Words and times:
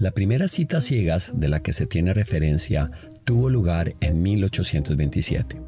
La 0.00 0.10
primera 0.10 0.48
cita 0.48 0.80
ciegas 0.80 1.30
de 1.34 1.48
la 1.48 1.62
que 1.62 1.72
se 1.72 1.86
tiene 1.86 2.12
referencia 2.12 2.90
tuvo 3.22 3.48
lugar 3.48 3.94
en 4.00 4.24
1827. 4.24 5.60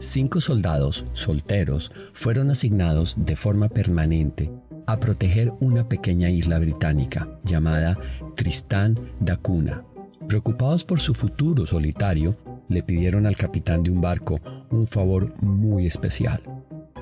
Cinco 0.00 0.40
soldados 0.40 1.04
solteros 1.12 1.92
fueron 2.12 2.50
asignados 2.50 3.14
de 3.16 3.36
forma 3.36 3.68
permanente 3.68 4.50
a 4.88 4.98
proteger 4.98 5.52
una 5.60 5.88
pequeña 5.88 6.28
isla 6.28 6.58
británica 6.58 7.28
llamada 7.44 7.96
Tristán 8.34 8.96
da 9.20 9.36
Cunha. 9.36 9.84
Preocupados 10.26 10.82
por 10.82 10.98
su 10.98 11.14
futuro 11.14 11.64
solitario, 11.64 12.36
le 12.68 12.82
pidieron 12.82 13.26
al 13.26 13.36
capitán 13.36 13.84
de 13.84 13.92
un 13.92 14.00
barco 14.00 14.40
un 14.70 14.88
favor 14.88 15.40
muy 15.40 15.86
especial, 15.86 16.42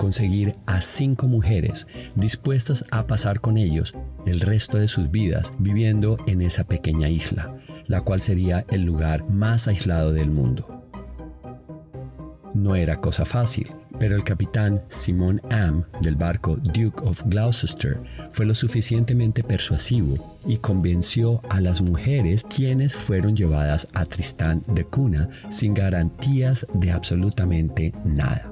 conseguir 0.00 0.56
a 0.64 0.80
cinco 0.80 1.28
mujeres 1.28 1.86
dispuestas 2.14 2.86
a 2.90 3.06
pasar 3.06 3.42
con 3.42 3.59
ellos 3.59 3.93
el 4.24 4.40
resto 4.40 4.79
de 4.79 4.88
sus 4.88 5.10
vidas 5.10 5.52
viviendo 5.59 6.16
en 6.26 6.40
esa 6.40 6.65
pequeña 6.65 7.10
isla, 7.10 7.54
la 7.87 8.01
cual 8.01 8.23
sería 8.23 8.65
el 8.71 8.84
lugar 8.84 9.28
más 9.28 9.68
aislado 9.68 10.15
del 10.15 10.30
mundo. 10.30 10.87
No 12.54 12.76
era 12.76 13.02
cosa 13.02 13.26
fácil, 13.26 13.71
pero 13.98 14.16
el 14.16 14.24
capitán 14.24 14.80
Simon 14.88 15.43
Am 15.51 15.84
del 16.01 16.16
barco 16.16 16.56
Duke 16.56 17.02
of 17.02 17.23
Gloucester 17.26 18.01
fue 18.32 18.46
lo 18.46 18.54
suficientemente 18.54 19.45
persuasivo 19.45 20.38
y 20.46 20.56
convenció 20.56 21.43
a 21.51 21.60
las 21.60 21.82
mujeres 21.82 22.43
quienes 22.45 22.96
fueron 22.96 23.37
llevadas 23.37 23.87
a 23.93 24.06
Tristán 24.06 24.65
de 24.66 24.84
Cuna 24.84 25.28
sin 25.51 25.74
garantías 25.74 26.66
de 26.73 26.90
absolutamente 26.90 27.93
nada. 28.06 28.49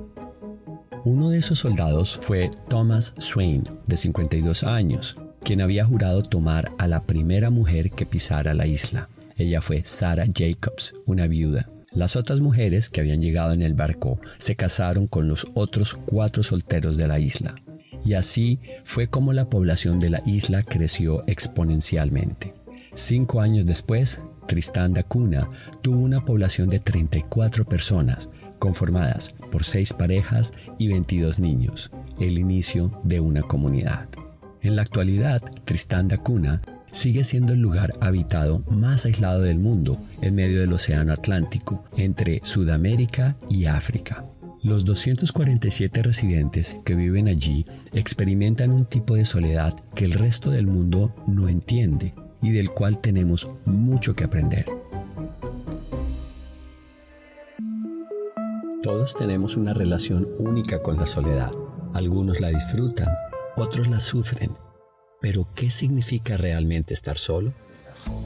Uno 1.05 1.31
de 1.31 1.39
esos 1.39 1.61
soldados 1.61 2.19
fue 2.21 2.51
Thomas 2.69 3.15
Swain, 3.19 3.63
de 3.87 3.97
52 3.97 4.65
años, 4.65 5.19
quien 5.43 5.61
había 5.61 5.85
jurado 5.85 6.23
tomar 6.23 6.73
a 6.79 6.89
la 6.89 7.05
primera 7.05 7.51
mujer 7.51 7.91
que 7.93 8.05
pisara 8.05 8.53
la 8.55 8.67
isla. 8.67 9.09
Ella 9.37 9.61
fue 9.61 9.83
Sarah 9.85 10.27
Jacobs, 10.27 10.95
una 11.07 11.27
viuda. 11.27 11.71
Las 11.93 12.17
otras 12.17 12.41
mujeres 12.41 12.89
que 12.89 13.01
habían 13.01 13.23
llegado 13.23 13.53
en 13.53 13.63
el 13.63 13.75
barco 13.75 14.21
se 14.39 14.57
casaron 14.57 15.07
con 15.07 15.29
los 15.29 15.47
otros 15.55 15.95
cuatro 15.95 16.43
solteros 16.43 16.97
de 16.97 17.07
la 17.07 17.21
isla. 17.21 17.55
Y 18.05 18.15
así 18.15 18.59
fue 18.85 19.09
como 19.09 19.33
la 19.33 19.49
población 19.49 19.99
de 19.99 20.11
la 20.11 20.21
isla 20.27 20.63
creció 20.63 21.25
exponencialmente. 21.27 22.55
Cinco 22.95 23.41
años 23.41 23.65
después, 23.65 24.19
Tristán 24.47 24.93
da 24.93 25.03
Cunha 25.05 25.49
tuvo 25.83 25.99
una 26.01 26.25
población 26.25 26.69
de 26.69 26.81
34 26.81 27.65
personas, 27.65 28.29
conformadas 28.59 29.35
por 29.51 29.65
seis 29.65 29.93
parejas 29.93 30.53
y 30.79 30.89
22 30.89 31.39
niños, 31.39 31.91
el 32.21 32.39
inicio 32.39 32.91
de 33.05 33.21
una 33.21 33.43
comunidad. 33.43 34.09
En 34.61 34.77
la 34.77 34.83
actualidad, 34.83 35.43
Tristán 35.65 36.09
da 36.09 36.19
Cunha 36.19 36.59
sigue 36.93 37.25
siendo 37.25 37.53
el 37.53 37.61
lugar 37.61 37.95
habitado 38.01 38.61
más 38.71 39.05
aislado 39.05 39.43
del 39.43 39.59
mundo 39.59 40.01
en 40.21 40.35
medio 40.35 40.61
del 40.61 40.73
Océano 40.73 41.13
Atlántico, 41.13 41.85
entre 41.97 42.41
Sudamérica 42.45 43.37
y 43.49 43.67
África. 43.67 44.25
Los 44.63 44.85
247 44.85 46.03
residentes 46.03 46.77
que 46.85 46.97
viven 46.97 47.29
allí 47.29 47.65
experimentan 47.95 48.73
un 48.73 48.87
tipo 48.87 49.15
de 49.15 49.25
soledad 49.25 49.73
que 49.95 50.05
el 50.05 50.13
resto 50.13 50.51
del 50.51 50.67
mundo 50.67 51.15
no 51.29 51.49
entiende 51.49 52.15
y 52.43 52.51
del 52.51 52.71
cual 52.71 53.01
tenemos 53.01 53.49
mucho 53.65 54.17
que 54.17 54.25
aprender. 54.25 54.67
Todos 58.89 59.15
tenemos 59.15 59.59
una 59.59 59.75
relación 59.75 60.27
única 60.39 60.81
con 60.81 60.97
la 60.97 61.05
soledad. 61.05 61.53
Algunos 61.93 62.41
la 62.41 62.49
disfrutan, 62.49 63.09
otros 63.55 63.87
la 63.87 64.01
sufren 64.01 64.57
pero, 65.21 65.49
¿qué 65.55 65.69
significa 65.71 66.37
realmente 66.37 66.95
estar 66.95 67.19
solo? 67.19 67.53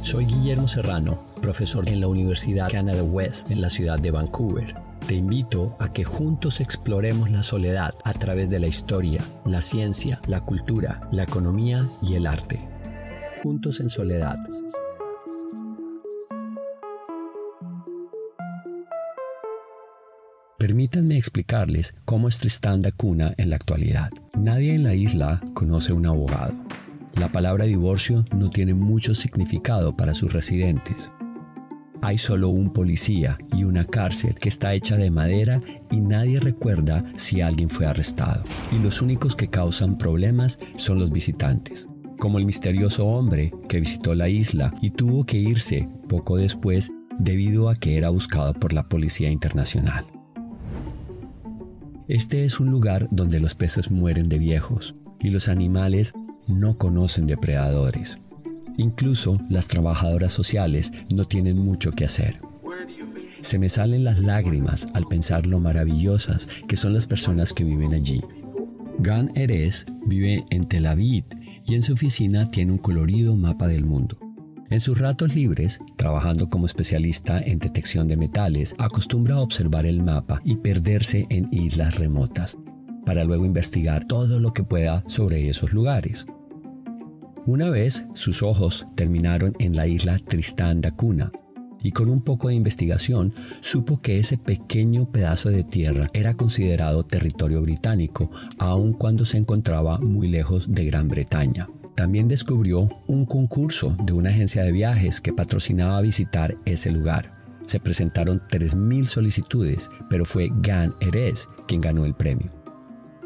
Soy 0.02 0.26
Guillermo 0.26 0.68
Serrano, 0.68 1.24
profesor 1.40 1.88
en 1.88 2.00
la 2.00 2.06
Universidad 2.06 2.70
Canada 2.70 3.02
West 3.02 3.50
en 3.50 3.62
la 3.62 3.70
ciudad 3.70 3.98
de 3.98 4.10
Vancouver. 4.10 4.74
Te 5.06 5.14
invito 5.14 5.74
a 5.80 5.92
que 5.92 6.04
juntos 6.04 6.60
exploremos 6.60 7.30
la 7.30 7.42
soledad 7.42 7.94
a 8.04 8.12
través 8.12 8.50
de 8.50 8.58
la 8.58 8.66
historia, 8.66 9.24
la 9.46 9.62
ciencia, 9.62 10.20
la 10.26 10.44
cultura, 10.44 11.08
la 11.12 11.22
economía 11.22 11.88
y 12.02 12.14
el 12.14 12.26
arte. 12.26 12.60
Juntos 13.42 13.80
en 13.80 13.88
soledad. 13.88 14.36
Permítanme 20.82 21.16
explicarles 21.16 21.94
cómo 22.04 22.26
es 22.26 22.40
Tristán 22.40 22.82
da 22.82 22.90
Cuna 22.90 23.34
en 23.36 23.50
la 23.50 23.54
actualidad. 23.54 24.10
Nadie 24.36 24.74
en 24.74 24.82
la 24.82 24.94
isla 24.94 25.40
conoce 25.54 25.92
un 25.92 26.06
abogado. 26.06 26.54
La 27.14 27.30
palabra 27.30 27.66
divorcio 27.66 28.24
no 28.34 28.50
tiene 28.50 28.74
mucho 28.74 29.14
significado 29.14 29.96
para 29.96 30.12
sus 30.12 30.32
residentes. 30.32 31.12
Hay 32.00 32.18
solo 32.18 32.48
un 32.48 32.72
policía 32.72 33.38
y 33.56 33.62
una 33.62 33.84
cárcel 33.84 34.34
que 34.34 34.48
está 34.48 34.74
hecha 34.74 34.96
de 34.96 35.12
madera 35.12 35.62
y 35.92 36.00
nadie 36.00 36.40
recuerda 36.40 37.04
si 37.14 37.42
alguien 37.42 37.70
fue 37.70 37.86
arrestado. 37.86 38.42
Y 38.72 38.80
los 38.80 39.02
únicos 39.02 39.36
que 39.36 39.46
causan 39.46 39.96
problemas 39.96 40.58
son 40.78 40.98
los 40.98 41.12
visitantes, 41.12 41.86
como 42.18 42.38
el 42.38 42.44
misterioso 42.44 43.06
hombre 43.06 43.52
que 43.68 43.78
visitó 43.78 44.16
la 44.16 44.28
isla 44.28 44.74
y 44.82 44.90
tuvo 44.90 45.26
que 45.26 45.38
irse 45.38 45.88
poco 46.08 46.38
después 46.38 46.90
debido 47.20 47.68
a 47.68 47.76
que 47.76 47.96
era 47.96 48.08
buscado 48.08 48.52
por 48.52 48.72
la 48.72 48.88
Policía 48.88 49.30
Internacional. 49.30 50.21
Este 52.08 52.44
es 52.44 52.58
un 52.58 52.70
lugar 52.70 53.08
donde 53.12 53.38
los 53.38 53.54
peces 53.54 53.90
mueren 53.90 54.28
de 54.28 54.38
viejos 54.38 54.94
y 55.20 55.30
los 55.30 55.48
animales 55.48 56.12
no 56.48 56.76
conocen 56.76 57.26
depredadores. 57.26 58.18
Incluso 58.76 59.38
las 59.48 59.68
trabajadoras 59.68 60.32
sociales 60.32 60.90
no 61.14 61.24
tienen 61.24 61.58
mucho 61.58 61.92
que 61.92 62.04
hacer. 62.04 62.40
Se 63.42 63.58
me 63.58 63.68
salen 63.68 64.02
las 64.04 64.18
lágrimas 64.18 64.88
al 64.94 65.04
pensar 65.06 65.46
lo 65.46 65.60
maravillosas 65.60 66.48
que 66.66 66.76
son 66.76 66.92
las 66.92 67.06
personas 67.06 67.52
que 67.52 67.64
viven 67.64 67.94
allí. 67.94 68.20
Gan 68.98 69.30
Erez 69.36 69.86
vive 70.06 70.44
en 70.50 70.68
Tel 70.68 70.86
Aviv 70.86 71.24
y 71.66 71.74
en 71.74 71.82
su 71.82 71.92
oficina 71.92 72.48
tiene 72.48 72.72
un 72.72 72.78
colorido 72.78 73.36
mapa 73.36 73.68
del 73.68 73.84
mundo. 73.84 74.18
En 74.72 74.80
sus 74.80 74.98
ratos 74.98 75.34
libres, 75.34 75.80
trabajando 75.96 76.48
como 76.48 76.64
especialista 76.64 77.42
en 77.42 77.58
detección 77.58 78.08
de 78.08 78.16
metales, 78.16 78.74
acostumbra 78.78 79.34
a 79.34 79.40
observar 79.40 79.84
el 79.84 80.02
mapa 80.02 80.40
y 80.46 80.56
perderse 80.56 81.26
en 81.28 81.46
islas 81.52 81.96
remotas, 81.96 82.56
para 83.04 83.22
luego 83.24 83.44
investigar 83.44 84.06
todo 84.06 84.40
lo 84.40 84.54
que 84.54 84.64
pueda 84.64 85.04
sobre 85.08 85.50
esos 85.50 85.74
lugares. 85.74 86.24
Una 87.44 87.68
vez 87.68 88.06
sus 88.14 88.42
ojos 88.42 88.86
terminaron 88.94 89.54
en 89.58 89.76
la 89.76 89.86
isla 89.86 90.18
Tristán 90.18 90.80
da 90.80 90.90
Cunha, 90.92 91.30
y 91.82 91.90
con 91.90 92.08
un 92.08 92.22
poco 92.22 92.48
de 92.48 92.54
investigación 92.54 93.34
supo 93.60 94.00
que 94.00 94.20
ese 94.20 94.38
pequeño 94.38 95.04
pedazo 95.12 95.50
de 95.50 95.64
tierra 95.64 96.08
era 96.14 96.32
considerado 96.32 97.04
territorio 97.04 97.60
británico, 97.60 98.30
aun 98.56 98.94
cuando 98.94 99.26
se 99.26 99.36
encontraba 99.36 99.98
muy 99.98 100.28
lejos 100.28 100.72
de 100.72 100.86
Gran 100.86 101.08
Bretaña. 101.08 101.68
También 101.94 102.26
descubrió 102.28 102.88
un 103.06 103.26
concurso 103.26 103.94
de 104.02 104.12
una 104.12 104.30
agencia 104.30 104.62
de 104.62 104.72
viajes 104.72 105.20
que 105.20 105.32
patrocinaba 105.32 106.00
visitar 106.00 106.56
ese 106.64 106.90
lugar. 106.90 107.34
Se 107.66 107.80
presentaron 107.80 108.40
3.000 108.40 109.06
solicitudes, 109.06 109.90
pero 110.08 110.24
fue 110.24 110.50
Gan 110.52 110.94
Erez 111.00 111.48
quien 111.68 111.80
ganó 111.80 112.04
el 112.04 112.14
premio. 112.14 112.50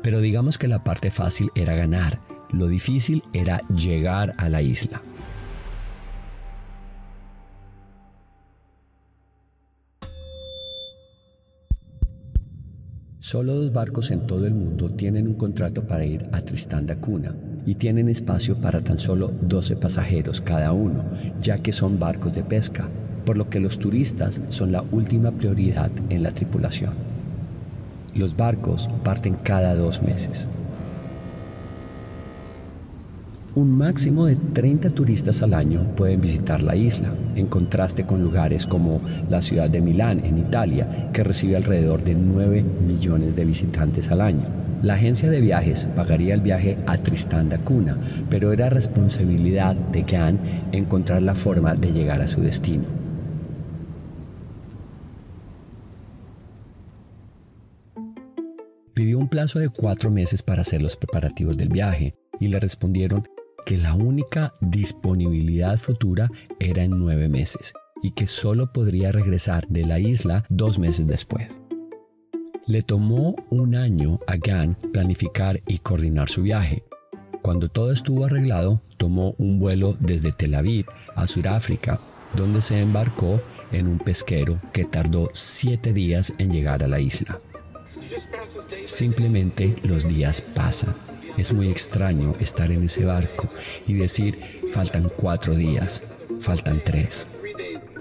Pero 0.03 0.21
digamos 0.21 0.59
que 0.59 0.69
la 0.69 0.85
parte 0.85 1.11
fácil 1.11 1.51
era 1.55 1.75
ganar, 1.75 2.21
lo 2.51 2.69
difícil 2.69 3.23
era 3.33 3.61
llegar 3.69 4.35
a 4.37 4.49
la 4.49 4.63
isla. 4.63 5.03
Solo 13.27 13.57
dos 13.57 13.73
barcos 13.73 14.13
en 14.13 14.21
todo 14.21 14.47
el 14.47 14.55
mundo 14.55 14.89
tienen 14.89 15.27
un 15.27 15.35
contrato 15.35 15.83
para 15.83 16.07
ir 16.07 16.29
a 16.31 16.43
Tristán 16.43 16.87
da 16.87 16.95
Cuna 16.95 17.35
y 17.67 17.75
tienen 17.75 18.09
espacio 18.09 18.55
para 18.55 18.83
tan 18.83 19.01
solo 19.01 19.33
12 19.43 19.75
pasajeros 19.75 20.41
cada 20.41 20.71
uno, 20.71 21.03
ya 21.41 21.59
que 21.59 21.73
son 21.73 21.99
barcos 21.99 22.37
de 22.37 22.45
pesca, 22.45 22.89
por 23.25 23.37
lo 23.37 23.51
que 23.51 23.59
los 23.59 23.81
turistas 23.81 24.41
son 24.49 24.71
la 24.71 24.83
última 24.93 25.33
prioridad 25.33 25.91
en 26.09 26.23
la 26.23 26.31
tripulación. 26.31 26.93
Los 28.15 28.37
barcos 28.37 28.89
parten 29.03 29.35
cada 29.43 29.75
dos 29.75 30.03
meses. 30.03 30.47
Un 33.57 33.71
máximo 33.71 34.27
de 34.27 34.37
30 34.37 34.91
turistas 34.91 35.41
al 35.41 35.55
año 35.55 35.81
pueden 35.97 36.21
visitar 36.21 36.61
la 36.61 36.77
isla, 36.77 37.15
en 37.37 37.47
contraste 37.47 38.05
con 38.05 38.23
lugares 38.23 38.67
como 38.67 39.01
la 39.31 39.41
ciudad 39.41 39.71
de 39.71 39.81
Milán, 39.81 40.23
en 40.27 40.37
Italia, 40.37 41.09
que 41.15 41.25
recibe 41.25 41.57
alrededor 41.57 42.05
de 42.05 42.15
9 42.15 42.63
millones 42.63 43.35
de 43.35 43.47
visitantes 43.47 44.11
al 44.11 44.21
año. 44.21 44.45
La 44.83 44.93
agencia 44.93 45.31
de 45.31 45.41
viajes 45.41 45.87
pagaría 45.97 46.35
el 46.35 46.43
viaje 46.43 46.77
a 46.87 46.99
Tristán 46.99 47.49
da 47.49 47.57
Cunha, 47.57 47.97
pero 48.29 48.53
era 48.53 48.69
responsabilidad 48.69 49.75
de 49.75 50.03
Gan 50.03 50.39
encontrar 50.73 51.23
la 51.23 51.35
forma 51.35 51.75
de 51.75 51.93
llegar 51.93 52.21
a 52.21 52.29
su 52.29 52.43
destino. 52.43 52.85
Pidió 58.93 59.19
un 59.19 59.31
plazo 59.31 59.61
de 59.61 59.71
cuatro 59.71 60.11
meses 60.11 60.43
para 60.43 60.61
hacer 60.61 60.83
los 60.83 60.99
preparativos 60.99 61.57
del 61.57 61.71
viaje 61.71 62.15
y 62.39 62.49
le 62.49 62.61
respondieron 62.61 63.27
que 63.67 63.77
la 63.77 63.95
única 63.95 64.55
disponibilidad 64.61 65.77
futura 65.77 66.31
era 66.61 66.85
en 66.85 67.01
nueve 67.01 67.29
meses 67.29 67.75
y 68.01 68.13
que 68.13 68.29
solo 68.29 68.73
podría 68.73 69.11
regresar 69.11 69.67
de 69.67 69.85
la 69.85 69.99
isla 69.99 70.47
dos 70.49 70.79
meses 70.79 71.09
después. 71.09 71.59
Le 72.67 72.83
tomó 72.83 73.35
un 73.51 73.75
año 73.75 74.21
a 74.29 74.37
Gan 74.37 74.77
planificar 74.93 75.63
y 75.67 75.79
coordinar 75.79 76.29
su 76.29 76.43
viaje. 76.43 76.85
Cuando 77.43 77.69
todo 77.69 77.91
estuvo 77.91 78.25
arreglado, 78.25 78.83
tomó 78.99 79.35
un 79.37 79.59
vuelo 79.59 79.97
desde 79.99 80.31
Tel 80.31 80.55
Aviv 80.55 80.87
a 81.17 81.27
Sudáfrica, 81.27 82.01
donde 82.37 82.61
se 82.61 82.81
embarcó 82.81 83.43
en 83.73 83.89
un 83.89 83.99
pesquero 83.99 84.61
que 84.73 84.85
tardó 84.85 85.31
siete 85.33 85.93
días 85.93 86.33
en 86.39 86.53
llegar 86.53 86.85
a 86.85 86.89
la 86.89 87.01
isla. 87.01 87.41
Simplemente 88.85 89.75
los 89.83 90.07
días 90.07 90.41
pasan 90.41 90.95
es 91.37 91.53
muy 91.53 91.69
extraño 91.69 92.35
estar 92.41 92.71
en 92.71 92.85
ese 92.85 93.05
barco 93.05 93.49
y 93.87 93.95
decir, 93.95 94.35
faltan 94.73 95.11
cuatro 95.17 95.55
días, 95.55 96.03
faltan 96.41 96.81
tres. 96.85 97.27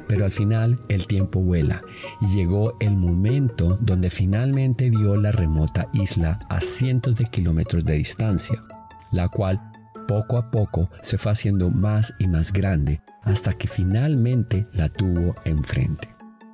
Pero 0.07 0.25
al 0.25 0.31
final 0.31 0.79
el 0.87 1.07
tiempo 1.07 1.39
vuela 1.39 1.83
y 2.21 2.27
llegó 2.35 2.77
el 2.79 2.95
momento 2.95 3.77
donde 3.81 4.09
finalmente 4.09 4.89
vio 4.89 5.15
la 5.15 5.31
remota 5.31 5.87
isla 5.93 6.39
a 6.49 6.61
cientos 6.61 7.15
de 7.15 7.25
kilómetros 7.25 7.83
de 7.85 7.95
distancia, 7.95 8.63
la 9.11 9.29
cual 9.29 9.59
poco 10.07 10.37
a 10.37 10.51
poco 10.51 10.89
se 11.01 11.17
fue 11.17 11.31
haciendo 11.31 11.71
más 11.71 12.13
y 12.19 12.27
más 12.27 12.53
grande 12.53 13.01
hasta 13.23 13.53
que 13.53 13.67
finalmente 13.67 14.67
la 14.73 14.89
tuvo 14.89 15.35
enfrente. 15.45 16.09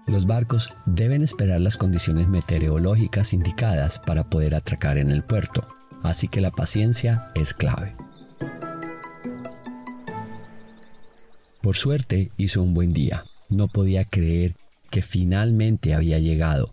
Los 0.07 0.25
barcos 0.25 0.69
deben 0.85 1.21
esperar 1.21 1.59
las 1.59 1.77
condiciones 1.77 2.27
meteorológicas 2.27 3.33
indicadas 3.33 3.99
para 3.99 4.29
poder 4.29 4.55
atracar 4.55 4.97
en 4.97 5.11
el 5.11 5.23
puerto 5.23 5.67
así 6.03 6.27
que 6.27 6.41
la 6.41 6.51
paciencia 6.51 7.31
es 7.35 7.53
clave. 7.53 7.95
Por 11.61 11.77
suerte 11.77 12.31
hizo 12.37 12.63
un 12.63 12.73
buen 12.73 12.91
día. 12.91 13.23
No 13.49 13.67
podía 13.67 14.03
creer 14.03 14.55
que 14.89 15.01
finalmente 15.01 15.93
había 15.93 16.17
llegado. 16.17 16.71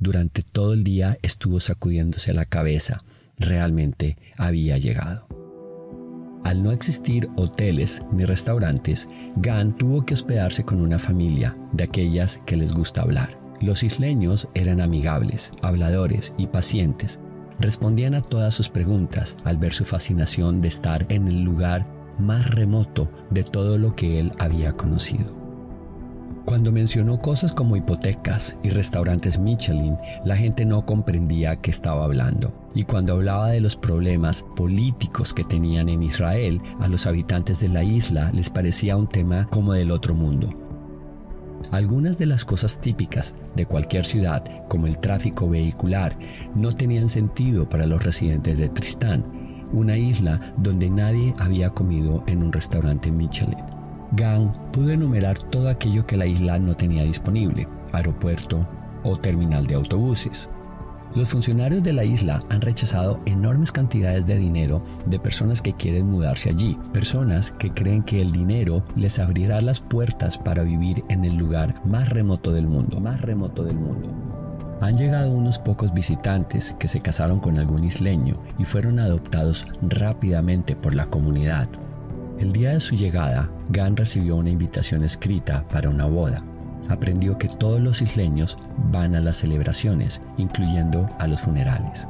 Durante 0.00 0.42
todo 0.42 0.72
el 0.72 0.82
día 0.82 1.18
estuvo 1.22 1.60
sacudiéndose 1.60 2.32
la 2.34 2.44
cabeza. 2.44 3.04
Realmente 3.38 4.16
había 4.36 4.78
llegado. 4.78 5.28
Al 6.44 6.62
no 6.62 6.72
existir 6.72 7.28
hoteles 7.36 8.00
ni 8.12 8.24
restaurantes, 8.24 9.08
Gan 9.36 9.76
tuvo 9.76 10.04
que 10.04 10.14
hospedarse 10.14 10.64
con 10.64 10.80
una 10.80 10.98
familia 10.98 11.56
de 11.72 11.84
aquellas 11.84 12.40
que 12.46 12.56
les 12.56 12.72
gusta 12.72 13.02
hablar. 13.02 13.38
Los 13.60 13.82
isleños 13.82 14.48
eran 14.54 14.80
amigables, 14.80 15.50
habladores 15.62 16.32
y 16.38 16.46
pacientes, 16.46 17.20
respondían 17.58 18.14
a 18.14 18.22
todas 18.22 18.54
sus 18.54 18.68
preguntas 18.68 19.36
al 19.44 19.56
ver 19.56 19.72
su 19.72 19.84
fascinación 19.84 20.60
de 20.60 20.68
estar 20.68 21.06
en 21.08 21.28
el 21.28 21.42
lugar 21.42 21.86
más 22.18 22.50
remoto 22.50 23.10
de 23.30 23.44
todo 23.44 23.78
lo 23.78 23.94
que 23.94 24.18
él 24.20 24.32
había 24.38 24.72
conocido. 24.72 25.38
Cuando 26.44 26.72
mencionó 26.72 27.20
cosas 27.20 27.52
como 27.52 27.76
hipotecas 27.76 28.56
y 28.62 28.70
restaurantes 28.70 29.38
Michelin, 29.38 29.98
la 30.24 30.34
gente 30.34 30.64
no 30.64 30.86
comprendía 30.86 31.56
qué 31.56 31.70
estaba 31.70 32.04
hablando. 32.04 32.54
Y 32.74 32.84
cuando 32.84 33.12
hablaba 33.12 33.48
de 33.48 33.60
los 33.60 33.76
problemas 33.76 34.46
políticos 34.56 35.34
que 35.34 35.44
tenían 35.44 35.90
en 35.90 36.02
Israel, 36.02 36.62
a 36.80 36.88
los 36.88 37.06
habitantes 37.06 37.60
de 37.60 37.68
la 37.68 37.84
isla 37.84 38.30
les 38.32 38.48
parecía 38.48 38.96
un 38.96 39.08
tema 39.08 39.46
como 39.50 39.74
del 39.74 39.90
otro 39.90 40.14
mundo. 40.14 40.67
Algunas 41.70 42.18
de 42.18 42.26
las 42.26 42.44
cosas 42.44 42.80
típicas 42.80 43.34
de 43.54 43.66
cualquier 43.66 44.04
ciudad, 44.04 44.44
como 44.68 44.86
el 44.86 44.98
tráfico 44.98 45.48
vehicular, 45.48 46.18
no 46.54 46.72
tenían 46.72 47.08
sentido 47.08 47.68
para 47.68 47.86
los 47.86 48.02
residentes 48.02 48.56
de 48.56 48.68
Tristán, 48.68 49.24
una 49.72 49.96
isla 49.96 50.54
donde 50.56 50.88
nadie 50.88 51.34
había 51.38 51.70
comido 51.70 52.24
en 52.26 52.42
un 52.42 52.52
restaurante 52.52 53.10
Michelin. 53.10 53.58
Gang 54.12 54.50
pudo 54.72 54.90
enumerar 54.90 55.38
todo 55.38 55.68
aquello 55.68 56.06
que 56.06 56.16
la 56.16 56.26
isla 56.26 56.58
no 56.58 56.74
tenía 56.74 57.04
disponible, 57.04 57.68
aeropuerto 57.92 58.66
o 59.02 59.16
terminal 59.16 59.66
de 59.66 59.74
autobuses. 59.74 60.48
Los 61.14 61.30
funcionarios 61.30 61.82
de 61.82 61.94
la 61.94 62.04
isla 62.04 62.40
han 62.50 62.60
rechazado 62.60 63.20
enormes 63.24 63.72
cantidades 63.72 64.26
de 64.26 64.36
dinero 64.36 64.82
de 65.06 65.18
personas 65.18 65.62
que 65.62 65.72
quieren 65.72 66.10
mudarse 66.10 66.50
allí, 66.50 66.76
personas 66.92 67.50
que 67.50 67.72
creen 67.72 68.02
que 68.02 68.20
el 68.20 68.30
dinero 68.30 68.84
les 68.94 69.18
abrirá 69.18 69.60
las 69.62 69.80
puertas 69.80 70.36
para 70.36 70.62
vivir 70.62 71.02
en 71.08 71.24
el 71.24 71.34
lugar 71.34 71.74
más 71.86 72.10
remoto 72.10 72.52
del 72.52 72.66
mundo, 72.66 73.00
más 73.00 73.22
remoto 73.22 73.64
del 73.64 73.76
mundo. 73.76 74.08
Han 74.80 74.96
llegado 74.96 75.32
unos 75.32 75.58
pocos 75.58 75.92
visitantes 75.92 76.76
que 76.78 76.88
se 76.88 77.00
casaron 77.00 77.40
con 77.40 77.58
algún 77.58 77.84
isleño 77.84 78.36
y 78.58 78.64
fueron 78.64 79.00
adoptados 79.00 79.66
rápidamente 79.82 80.76
por 80.76 80.94
la 80.94 81.06
comunidad. 81.06 81.68
El 82.38 82.52
día 82.52 82.70
de 82.70 82.80
su 82.80 82.94
llegada, 82.94 83.50
Gan 83.70 83.96
recibió 83.96 84.36
una 84.36 84.50
invitación 84.50 85.02
escrita 85.02 85.66
para 85.68 85.88
una 85.88 86.04
boda 86.04 86.44
aprendió 86.88 87.38
que 87.38 87.48
todos 87.48 87.80
los 87.80 88.02
isleños 88.02 88.58
van 88.90 89.14
a 89.14 89.20
las 89.20 89.38
celebraciones, 89.38 90.22
incluyendo 90.36 91.08
a 91.18 91.26
los 91.26 91.40
funerales. 91.40 92.06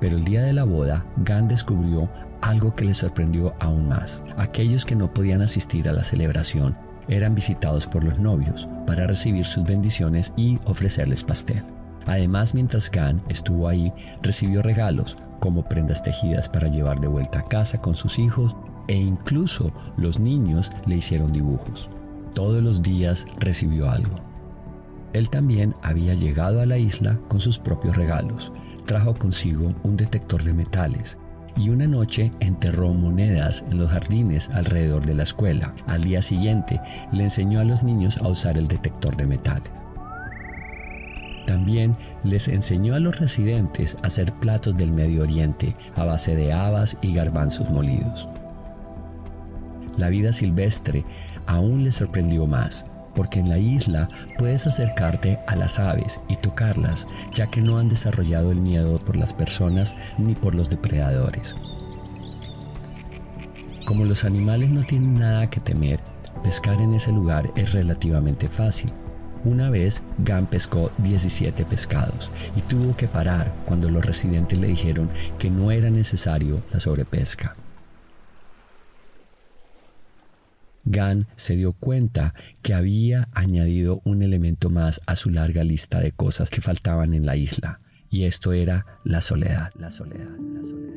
Pero 0.00 0.16
el 0.16 0.24
día 0.24 0.42
de 0.42 0.52
la 0.52 0.64
boda, 0.64 1.04
Gan 1.18 1.48
descubrió 1.48 2.08
algo 2.42 2.74
que 2.74 2.84
le 2.84 2.94
sorprendió 2.94 3.54
aún 3.60 3.88
más. 3.88 4.22
Aquellos 4.36 4.84
que 4.84 4.96
no 4.96 5.12
podían 5.12 5.42
asistir 5.42 5.88
a 5.88 5.92
la 5.92 6.04
celebración 6.04 6.76
eran 7.08 7.34
visitados 7.34 7.86
por 7.86 8.04
los 8.04 8.18
novios 8.18 8.68
para 8.86 9.06
recibir 9.06 9.44
sus 9.44 9.64
bendiciones 9.64 10.32
y 10.36 10.58
ofrecerles 10.64 11.24
pastel. 11.24 11.64
Además, 12.06 12.54
mientras 12.54 12.90
Gan 12.90 13.22
estuvo 13.28 13.66
ahí, 13.66 13.92
recibió 14.22 14.60
regalos 14.60 15.16
como 15.40 15.64
prendas 15.64 16.02
tejidas 16.02 16.48
para 16.48 16.68
llevar 16.68 17.00
de 17.00 17.08
vuelta 17.08 17.38
a 17.40 17.48
casa 17.48 17.80
con 17.80 17.94
sus 17.94 18.18
hijos 18.18 18.54
e 18.88 18.94
incluso 18.94 19.72
los 19.96 20.18
niños 20.18 20.70
le 20.86 20.96
hicieron 20.96 21.32
dibujos 21.32 21.88
todos 22.34 22.62
los 22.62 22.82
días 22.82 23.26
recibió 23.38 23.90
algo. 23.90 24.16
Él 25.12 25.30
también 25.30 25.74
había 25.82 26.14
llegado 26.14 26.60
a 26.60 26.66
la 26.66 26.76
isla 26.76 27.18
con 27.28 27.40
sus 27.40 27.58
propios 27.58 27.96
regalos. 27.96 28.52
Trajo 28.84 29.14
consigo 29.14 29.68
un 29.84 29.96
detector 29.96 30.42
de 30.42 30.52
metales 30.52 31.16
y 31.56 31.70
una 31.70 31.86
noche 31.86 32.32
enterró 32.40 32.92
monedas 32.92 33.64
en 33.70 33.78
los 33.78 33.90
jardines 33.90 34.50
alrededor 34.50 35.06
de 35.06 35.14
la 35.14 35.22
escuela. 35.22 35.74
Al 35.86 36.02
día 36.02 36.20
siguiente 36.20 36.80
le 37.12 37.24
enseñó 37.24 37.60
a 37.60 37.64
los 37.64 37.82
niños 37.82 38.18
a 38.18 38.28
usar 38.28 38.58
el 38.58 38.66
detector 38.66 39.16
de 39.16 39.26
metales. 39.26 39.70
También 41.46 41.92
les 42.24 42.48
enseñó 42.48 42.94
a 42.94 43.00
los 43.00 43.20
residentes 43.20 43.96
a 44.02 44.06
hacer 44.06 44.32
platos 44.32 44.76
del 44.76 44.90
Medio 44.90 45.22
Oriente 45.22 45.76
a 45.94 46.04
base 46.04 46.34
de 46.34 46.52
habas 46.52 46.96
y 47.02 47.14
garbanzos 47.14 47.70
molidos. 47.70 48.28
La 49.96 50.08
vida 50.08 50.32
silvestre 50.32 51.04
aún 51.46 51.84
le 51.84 51.92
sorprendió 51.92 52.46
más, 52.46 52.84
porque 53.14 53.40
en 53.40 53.48
la 53.48 53.58
isla 53.58 54.08
puedes 54.38 54.66
acercarte 54.66 55.38
a 55.46 55.56
las 55.56 55.78
aves 55.78 56.20
y 56.28 56.36
tocarlas, 56.36 57.06
ya 57.32 57.46
que 57.48 57.60
no 57.60 57.78
han 57.78 57.88
desarrollado 57.88 58.50
el 58.50 58.60
miedo 58.60 58.98
por 58.98 59.16
las 59.16 59.34
personas 59.34 59.94
ni 60.18 60.34
por 60.34 60.54
los 60.54 60.68
depredadores. 60.68 61.54
Como 63.84 64.04
los 64.04 64.24
animales 64.24 64.70
no 64.70 64.82
tienen 64.82 65.18
nada 65.18 65.50
que 65.50 65.60
temer, 65.60 66.00
pescar 66.42 66.80
en 66.80 66.94
ese 66.94 67.12
lugar 67.12 67.50
es 67.54 67.72
relativamente 67.72 68.48
fácil. 68.48 68.90
Una 69.44 69.68
vez 69.68 70.02
Gan 70.18 70.46
pescó 70.46 70.90
17 70.98 71.66
pescados 71.66 72.30
y 72.56 72.62
tuvo 72.62 72.96
que 72.96 73.08
parar 73.08 73.54
cuando 73.66 73.90
los 73.90 74.04
residentes 74.04 74.58
le 74.58 74.68
dijeron 74.68 75.10
que 75.38 75.50
no 75.50 75.70
era 75.70 75.90
necesario 75.90 76.62
la 76.72 76.80
sobrepesca. 76.80 77.56
Gan 80.94 81.26
se 81.34 81.56
dio 81.56 81.72
cuenta 81.72 82.34
que 82.62 82.72
había 82.72 83.28
añadido 83.32 84.00
un 84.04 84.22
elemento 84.22 84.70
más 84.70 85.00
a 85.06 85.16
su 85.16 85.28
larga 85.30 85.64
lista 85.64 86.00
de 86.00 86.12
cosas 86.12 86.50
que 86.50 86.60
faltaban 86.60 87.14
en 87.14 87.26
la 87.26 87.36
isla, 87.36 87.80
y 88.10 88.24
esto 88.24 88.52
era 88.52 88.86
la 89.04 89.20
soledad, 89.20 89.72
la 89.76 89.90
soledad, 89.90 90.30
la 90.54 90.62
soledad. 90.62 90.94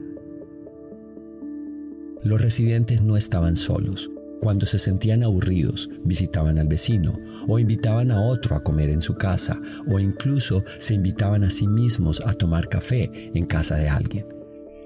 Los 2.24 2.42
residentes 2.42 3.01
no 3.01 3.18
estaban 3.18 3.56
solos. 3.56 4.12
Cuando 4.39 4.68
se 4.68 4.77
sentían 4.77 5.24
aburridos, 5.24 5.89
visitaban 6.04 6.60
al 6.60 6.68
vecino 6.68 7.18
o 7.48 7.58
invitaban 7.58 8.12
a 8.12 8.22
otro 8.22 8.56
a 8.56 8.63
comer 8.63 8.92
en 8.92 9.01
su 9.01 9.16
casa 9.16 9.60
o 9.88 10.00
incluso 10.00 10.63
se 10.77 10.94
invitaban 10.94 11.44
a 11.44 11.50
sí 11.50 11.68
mismos 11.68 12.22
a 12.24 12.34
tomar 12.34 12.70
café 12.70 13.10
en 13.34 13.48
casa 13.48 13.77
de 13.77 13.89
alguien. 13.89 14.27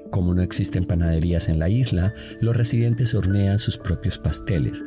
Como 0.10 0.34
no 0.34 0.42
existen 0.42 0.86
panaderías 0.86 1.50
en 1.50 1.60
la 1.60 1.68
isla, 1.68 2.14
los 2.40 2.56
residentes 2.56 3.14
hornean 3.14 3.60
sus 3.60 3.78
propios 3.78 4.18
pasteles. 4.18 4.86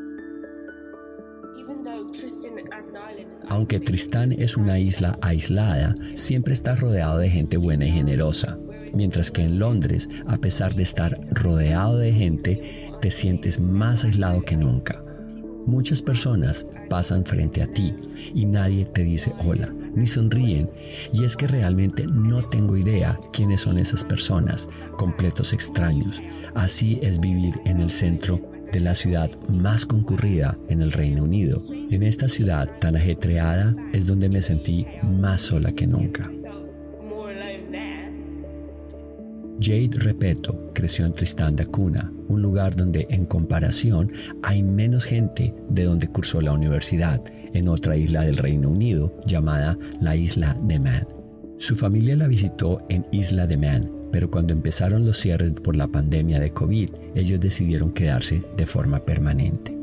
Aunque 3.55 3.79
Tristán 3.79 4.33
es 4.33 4.57
una 4.57 4.81
isla 4.81 5.17
aislada, 5.23 5.95
siempre 6.17 6.53
está 6.53 6.75
rodeado 6.75 7.19
de 7.19 7.31
gente 7.31 7.57
buena 7.57 7.87
y 7.87 7.93
generosa. 7.93 8.59
Mientras 8.93 9.31
que 9.31 9.45
en 9.45 9.61
Londres, 9.61 10.11
a 10.27 10.39
pesar 10.39 10.75
de 10.75 10.83
estar 10.83 11.17
rodeado 11.31 11.99
de 11.99 12.13
gente, 12.13 12.91
te 13.01 13.13
sientes 13.13 13.61
más 13.61 14.05
aislado 14.05 14.43
que 14.43 14.57
nunca. 14.57 15.05
Muchas 15.67 16.03
personas 16.03 16.67
pasan 16.91 17.25
frente 17.25 17.63
a 17.63 17.69
ti 17.69 17.95
y 18.35 18.45
nadie 18.45 18.87
te 18.87 19.05
dice 19.05 19.33
hola, 19.47 19.73
ni 19.95 20.05
sonríen. 20.05 20.69
Y 21.13 21.23
es 21.23 21.37
que 21.37 21.47
realmente 21.47 22.09
no 22.09 22.49
tengo 22.49 22.77
idea 22.77 23.21
quiénes 23.33 23.61
son 23.61 23.79
esas 23.79 24.03
personas, 24.03 24.69
completos 24.99 25.53
extraños. 25.53 26.21
Así 26.57 26.99
es 27.03 27.21
vivir 27.21 27.55
en 27.67 27.81
el 27.81 27.93
centro 27.93 28.54
de 28.75 28.81
la 28.81 28.97
ciudad 28.97 29.31
más 29.49 29.87
concurrida 29.87 30.59
en 30.69 30.83
el 30.83 30.91
Reino 30.91 31.23
Unido. 31.23 31.63
En 31.91 32.03
esta 32.03 32.27
ciudad 32.27 32.69
tan 32.81 32.97
ajetreada 32.97 33.75
es 33.93 34.05
donde 34.05 34.29
me 34.29 34.43
sentí 34.43 34.85
más 35.05 35.43
sola 35.43 35.71
que 35.71 35.87
nunca. 35.87 36.29
Jade 39.61 39.91
Repeto 39.93 40.73
creció 40.75 41.07
en 41.07 41.13
Tristán 41.13 41.55
da 41.55 41.65
Cunha, 41.65 42.13
un 42.27 42.43
lugar 42.43 42.75
donde 42.75 43.07
en 43.11 43.27
comparación 43.27 44.13
hay 44.43 44.65
menos 44.65 45.05
gente 45.05 45.55
de 45.71 45.85
donde 45.85 46.09
cursó 46.09 46.41
la 46.41 46.53
universidad, 46.53 47.23
en 47.53 47.69
otra 47.69 47.97
isla 47.97 48.23
del 48.23 48.37
Reino 48.37 48.71
Unido 48.71 49.17
llamada 49.25 49.79
la 50.01 50.17
Isla 50.17 50.57
de 50.65 50.81
Man. 50.81 51.07
Su 51.59 51.77
familia 51.77 52.17
la 52.17 52.27
visitó 52.27 52.85
en 52.89 53.07
Isla 53.13 53.47
de 53.47 53.57
Man, 53.57 53.89
pero 54.15 54.31
cuando 54.31 54.53
empezaron 54.53 55.05
los 55.05 55.19
cierres 55.19 55.55
por 55.55 55.75
la 55.75 55.89
pandemia 55.89 56.39
de 56.39 56.53
COVID, 56.53 56.89
ellos 57.17 57.41
decidieron 57.41 57.91
quedarse 57.91 58.45
de 58.57 58.65
forma 58.65 59.01
permanente. 59.01 59.77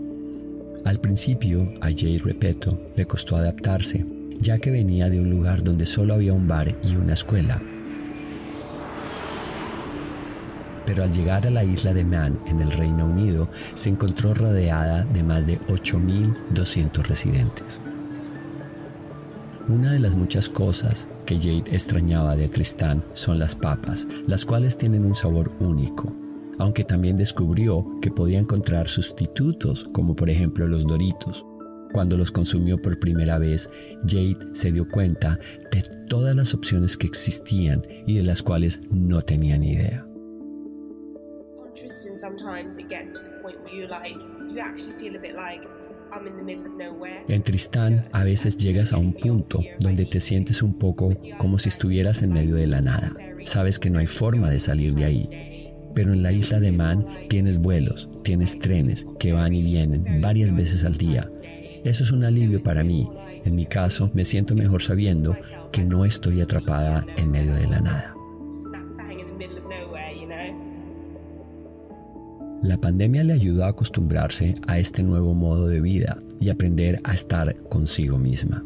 Al 0.85 1.01
principio, 1.01 1.73
a 1.81 1.89
Jade 1.89 2.21
Repeto 2.23 2.79
le 2.95 3.05
costó 3.05 3.35
adaptarse, 3.35 4.05
ya 4.39 4.57
que 4.57 4.71
venía 4.71 5.09
de 5.09 5.19
un 5.19 5.29
lugar 5.29 5.65
donde 5.65 5.85
solo 5.85 6.13
había 6.13 6.31
un 6.31 6.47
bar 6.47 6.79
y 6.81 6.95
una 6.95 7.15
escuela, 7.15 7.61
pero 10.85 11.03
al 11.03 11.11
llegar 11.11 11.45
a 11.45 11.51
la 11.51 11.65
isla 11.65 11.93
de 11.93 12.05
Man 12.05 12.39
en 12.47 12.61
el 12.61 12.71
Reino 12.71 13.07
Unido 13.07 13.49
se 13.73 13.89
encontró 13.89 14.33
rodeada 14.33 15.03
de 15.03 15.23
más 15.23 15.45
de 15.45 15.59
8.200 15.59 17.03
residentes. 17.03 17.81
Una 19.67 19.91
de 19.91 19.99
las 19.99 20.13
muchas 20.13 20.47
cosas 20.47 21.09
que 21.31 21.39
Jade 21.39 21.73
extrañaba 21.73 22.35
de 22.35 22.49
Tristán 22.49 23.01
son 23.13 23.39
las 23.39 23.55
papas, 23.55 24.05
las 24.27 24.43
cuales 24.43 24.77
tienen 24.77 25.05
un 25.05 25.15
sabor 25.15 25.49
único, 25.61 26.13
aunque 26.59 26.83
también 26.83 27.15
descubrió 27.15 27.87
que 28.01 28.11
podía 28.11 28.37
encontrar 28.37 28.89
sustitutos 28.89 29.85
como 29.93 30.13
por 30.13 30.29
ejemplo 30.29 30.67
los 30.67 30.85
doritos. 30.85 31.45
Cuando 31.93 32.17
los 32.17 32.33
consumió 32.33 32.81
por 32.81 32.99
primera 32.99 33.37
vez, 33.37 33.69
Jade 34.05 34.35
se 34.51 34.73
dio 34.73 34.89
cuenta 34.89 35.39
de 35.71 35.83
todas 36.09 36.35
las 36.35 36.53
opciones 36.53 36.97
que 36.97 37.07
existían 37.07 37.81
y 38.05 38.17
de 38.17 38.23
las 38.23 38.43
cuales 38.43 38.81
no 38.91 39.21
tenía 39.21 39.57
ni 39.57 39.71
idea. 39.71 40.05
En 47.27 47.43
Tristán 47.43 48.05
a 48.11 48.23
veces 48.23 48.57
llegas 48.57 48.93
a 48.93 48.97
un 48.97 49.13
punto 49.13 49.61
donde 49.79 50.05
te 50.05 50.19
sientes 50.19 50.61
un 50.61 50.77
poco 50.77 51.17
como 51.37 51.57
si 51.57 51.69
estuvieras 51.69 52.21
en 52.21 52.33
medio 52.33 52.55
de 52.55 52.67
la 52.67 52.81
nada. 52.81 53.13
Sabes 53.45 53.79
que 53.79 53.89
no 53.89 53.99
hay 53.99 54.07
forma 54.07 54.49
de 54.49 54.59
salir 54.59 54.93
de 54.93 55.05
ahí. 55.05 55.29
Pero 55.93 56.13
en 56.13 56.23
la 56.23 56.31
isla 56.31 56.59
de 56.59 56.71
Man 56.71 57.05
tienes 57.29 57.57
vuelos, 57.57 58.09
tienes 58.23 58.57
trenes 58.59 59.05
que 59.19 59.33
van 59.33 59.53
y 59.53 59.61
vienen 59.61 60.21
varias 60.21 60.55
veces 60.55 60.83
al 60.83 60.97
día. 60.97 61.29
Eso 61.83 62.03
es 62.03 62.11
un 62.11 62.23
alivio 62.23 62.61
para 62.61 62.83
mí. 62.83 63.09
En 63.43 63.55
mi 63.55 63.65
caso, 63.65 64.11
me 64.13 64.23
siento 64.23 64.55
mejor 64.55 64.81
sabiendo 64.81 65.35
que 65.71 65.83
no 65.83 66.05
estoy 66.05 66.41
atrapada 66.41 67.05
en 67.17 67.31
medio 67.31 67.53
de 67.55 67.67
la 67.67 67.81
nada. 67.81 68.20
La 72.61 72.77
pandemia 72.77 73.23
le 73.23 73.33
ayudó 73.33 73.65
a 73.65 73.69
acostumbrarse 73.69 74.53
a 74.67 74.77
este 74.77 75.01
nuevo 75.01 75.33
modo 75.33 75.67
de 75.67 75.81
vida 75.81 76.21
y 76.39 76.49
aprender 76.49 76.99
a 77.03 77.13
estar 77.13 77.55
consigo 77.69 78.19
misma. 78.19 78.63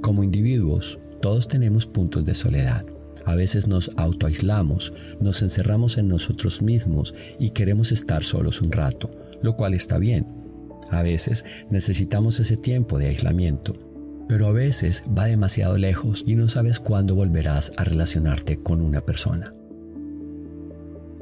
Como 0.00 0.24
individuos, 0.24 0.98
todos 1.20 1.46
tenemos 1.46 1.86
puntos 1.86 2.24
de 2.24 2.34
soledad. 2.34 2.86
A 3.26 3.34
veces 3.34 3.66
nos 3.68 3.90
autoaislamos, 3.96 4.94
nos 5.20 5.42
encerramos 5.42 5.98
en 5.98 6.08
nosotros 6.08 6.62
mismos 6.62 7.14
y 7.38 7.50
queremos 7.50 7.92
estar 7.92 8.24
solos 8.24 8.62
un 8.62 8.72
rato, 8.72 9.10
lo 9.42 9.56
cual 9.56 9.74
está 9.74 9.98
bien. 9.98 10.26
A 10.90 11.02
veces 11.02 11.44
necesitamos 11.70 12.40
ese 12.40 12.56
tiempo 12.56 12.98
de 12.98 13.08
aislamiento, 13.08 13.74
pero 14.26 14.46
a 14.46 14.52
veces 14.52 15.04
va 15.06 15.26
demasiado 15.26 15.76
lejos 15.76 16.24
y 16.26 16.34
no 16.34 16.48
sabes 16.48 16.80
cuándo 16.80 17.14
volverás 17.14 17.72
a 17.76 17.84
relacionarte 17.84 18.56
con 18.62 18.80
una 18.80 19.02
persona. 19.02 19.52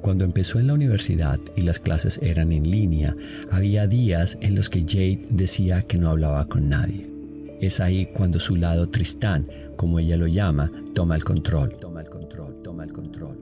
Cuando 0.04 0.26
empezó 0.26 0.58
en 0.58 0.66
la 0.66 0.74
universidad 0.74 1.40
y 1.56 1.62
las 1.62 1.80
clases 1.80 2.20
eran 2.22 2.52
en 2.52 2.70
línea, 2.70 3.16
había 3.50 3.86
días 3.86 4.36
en 4.42 4.54
los 4.54 4.68
que 4.68 4.82
Jade 4.82 5.26
decía 5.30 5.80
que 5.80 5.96
no 5.96 6.10
hablaba 6.10 6.46
con 6.46 6.68
nadie. 6.68 7.10
Es 7.58 7.80
ahí 7.80 8.10
cuando 8.12 8.38
su 8.38 8.56
lado 8.56 8.90
Tristán, 8.90 9.48
como 9.76 9.98
ella 9.98 10.18
lo 10.18 10.26
llama, 10.26 10.70
toma 10.92 11.16
el 11.16 11.24
control. 11.24 11.74
Toma 11.80 12.02
el 12.02 12.10
control, 12.10 12.60
toma 12.62 12.84
el 12.84 12.92
control. 12.92 13.38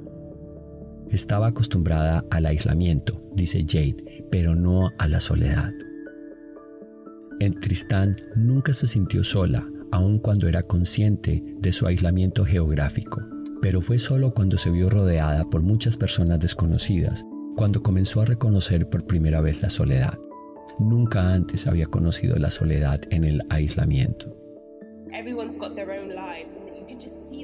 Estaba 1.10 1.48
acostumbrada 1.48 2.24
al 2.30 2.46
aislamiento, 2.46 3.20
dice 3.34 3.66
Jade, 3.68 4.28
pero 4.30 4.54
no 4.54 4.92
a 4.98 5.08
la 5.08 5.18
soledad. 5.18 5.72
En 7.40 7.58
Tristán 7.58 8.20
nunca 8.36 8.72
se 8.72 8.86
sintió 8.86 9.24
sola, 9.24 9.68
aun 9.90 10.20
cuando 10.20 10.46
era 10.46 10.62
consciente 10.62 11.42
de 11.58 11.72
su 11.72 11.88
aislamiento 11.88 12.44
geográfico 12.44 13.20
pero 13.62 13.80
fue 13.80 13.98
solo 13.98 14.34
cuando 14.34 14.58
se 14.58 14.70
vio 14.70 14.90
rodeada 14.90 15.48
por 15.48 15.62
muchas 15.62 15.96
personas 15.96 16.40
desconocidas, 16.40 17.24
cuando 17.56 17.80
comenzó 17.80 18.20
a 18.20 18.24
reconocer 18.24 18.90
por 18.90 19.06
primera 19.06 19.40
vez 19.40 19.62
la 19.62 19.70
soledad. 19.70 20.18
Nunca 20.80 21.32
antes 21.32 21.68
había 21.68 21.86
conocido 21.86 22.36
la 22.36 22.50
soledad 22.50 23.00
en 23.10 23.22
el 23.22 23.42
aislamiento. 23.50 24.36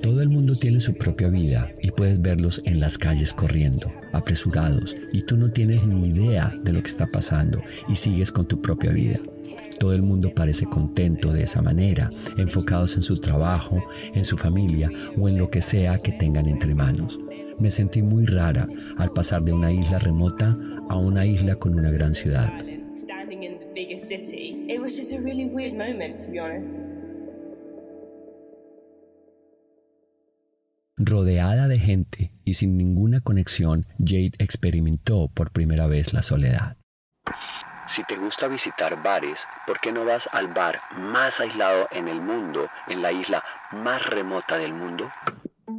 Todo 0.03 0.21
el 0.21 0.29
mundo 0.29 0.57
tiene 0.57 0.81
su 0.81 0.95
propia 0.95 1.29
vida 1.29 1.73
y 1.81 1.93
puedes 1.93 2.21
verlos 2.21 2.63
en 2.65 2.81
las 2.81 2.99
calles 2.99 3.33
corriendo, 3.33 3.93
apresurados, 4.13 4.97
y 5.13 5.23
tú 5.23 5.37
no 5.37 5.53
tienes 5.53 5.87
ni 5.87 6.09
idea 6.09 6.53
de 6.65 6.73
lo 6.73 6.81
que 6.83 6.89
está 6.89 7.07
pasando 7.07 7.63
y 7.89 7.95
sigues 7.95 8.33
con 8.33 8.49
tu 8.49 8.61
propia 8.61 8.91
vida. 8.91 9.21
Todo 9.79 9.93
el 9.93 10.03
mundo 10.03 10.33
parece 10.35 10.67
contento 10.67 11.33
de 11.33 11.45
esa 11.45 11.63
manera, 11.63 12.11
enfocados 12.37 12.97
en 12.97 13.03
su 13.03 13.19
trabajo, 13.19 13.83
en 14.15 14.25
su 14.25 14.37
familia 14.37 14.91
o 15.17 15.29
en 15.29 15.39
lo 15.39 15.51
que 15.51 15.63
sea 15.63 15.99
que 15.99 16.13
tengan 16.13 16.47
entre 16.47 16.75
manos. 16.75 17.19
Me 17.59 17.71
sentí 17.71 18.03
muy 18.03 18.27
rara 18.27 18.69
al 18.97 19.13
pasar 19.13 19.43
de 19.43 19.53
una 19.53 19.73
isla 19.73 19.99
remota 19.99 20.57
a 20.89 20.97
una 20.97 21.27
isla 21.27 21.57
con 21.57 21.79
una 21.79 21.91
gran 21.91 22.15
ciudad. 22.15 22.53
Rodeada 30.97 31.69
de 31.69 31.79
gente 31.79 32.33
y 32.45 32.55
sin 32.55 32.77
ninguna 32.77 33.21
conexión, 33.21 33.87
Jade 33.99 34.33
experimentó 34.39 35.29
por 35.29 35.53
primera 35.53 35.87
vez 35.87 36.13
la 36.13 36.23
soledad. 36.23 36.78
Si 37.89 38.05
te 38.05 38.19
gusta 38.19 38.49
visitar 38.49 39.03
bares, 39.03 39.47
¿por 39.67 39.81
qué 39.81 39.93
no 39.93 40.05
vas 40.05 40.29
al 40.33 40.49
bar 40.49 40.79
más 40.99 41.41
aislado 41.41 41.89
en 41.91 42.07
el 42.07 42.21
mundo, 42.21 42.69
en 42.87 43.01
la 43.01 43.13
isla 43.13 43.43
más 43.73 44.05
remota 44.05 44.59
del 44.59 44.75
mundo? 44.75 45.11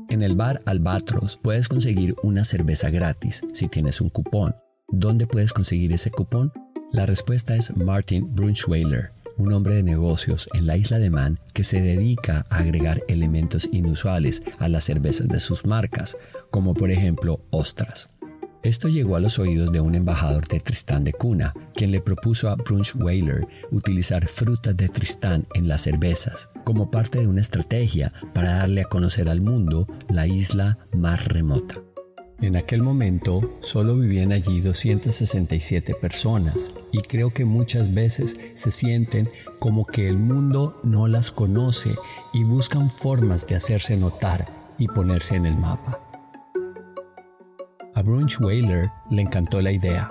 En 0.10 0.24
el 0.24 0.36
bar 0.36 0.60
Albatros 0.66 1.38
puedes 1.38 1.68
conseguir 1.68 2.16
una 2.24 2.46
cerveza 2.46 2.89
gratis 2.89 3.44
si 3.54 3.68
tienes 3.68 4.01
un 4.01 4.10
cupón. 4.10 4.56
¿Dónde 4.88 5.28
puedes 5.28 5.54
conseguir 5.54 5.94
ese 5.94 6.10
cupón? 6.10 6.51
La 6.92 7.06
respuesta 7.06 7.54
es 7.54 7.78
Martin 7.78 8.34
Brunschweiler, 8.34 9.12
un 9.38 9.54
hombre 9.54 9.75
de 9.75 9.84
negocios 9.84 10.50
en 10.56 10.66
la 10.66 10.78
isla 10.78 10.98
de 10.98 11.12
Man 11.12 11.39
que 11.54 11.63
se 11.63 11.80
dedica 11.80 12.44
a 12.50 12.58
agregar 12.58 13.04
elementos 13.08 13.70
inusuales 13.72 14.42
a 14.58 14.68
las 14.68 14.86
cervezas 14.86 15.28
de 15.28 15.39
sus 15.39 15.63
marcas, 15.63 16.18
como 16.50 16.74
por 16.74 16.89
ejemplo 16.89 17.42
ostras. 17.51 18.10
Esto 18.62 18.89
llegó 18.89 19.16
a 19.16 19.22
los 19.22 19.39
oídos 19.39 19.72
de 19.72 19.80
un 19.80 19.96
embajador 19.96 20.46
de 20.48 20.60
Tristán 20.60 21.06
de 21.06 21.13
Cuna, 21.13 21.54
quien 21.75 21.92
le 21.92 22.01
propuso 22.01 22.50
a 22.50 22.56
Brunschweiler 22.56 23.48
utilizar 23.72 24.28
frutas 24.28 24.75
de 24.75 24.89
Tristán 24.89 25.48
en 25.54 25.70
las 25.70 25.84
cervezas, 25.84 26.50
como 26.66 26.92
parte 26.92 27.20
de 27.20 27.28
una 27.28 27.39
estrategia 27.39 28.12
para 28.34 28.58
darle 28.58 28.82
a 28.82 28.86
conocer 28.86 29.30
al 29.30 29.39
mundo 29.39 29.88
la 30.10 30.28
isla 30.28 30.78
más 30.94 31.25
remota. 31.25 31.75
En 32.42 32.58
aquel 32.58 32.82
momento 32.82 33.58
solo 33.62 33.96
vivían 33.96 34.34
allí 34.34 34.60
267 34.60 35.94
personas 35.96 36.70
y 36.92 37.00
creo 37.00 37.34
que 37.34 37.46
muchas 37.46 37.94
veces 37.94 38.38
se 38.56 38.72
sienten 38.72 39.30
como 39.60 39.86
que 39.86 40.10
el 40.10 40.18
mundo 40.18 40.80
no 40.84 41.08
las 41.08 41.32
conoce 41.32 41.96
y 42.34 42.44
buscan 42.44 42.89
formas 42.89 43.48
de 43.48 43.56
hacerse 43.56 43.96
notar 43.96 44.48
y 44.78 44.88
ponerse 44.88 45.36
en 45.36 45.46
el 45.46 45.56
mapa. 45.58 46.09
A 48.00 48.01
Brunch 48.01 48.39
Whaler 48.39 48.89
le 49.10 49.24
encantó 49.24 49.62
la 49.62 49.74
idea. 49.74 50.10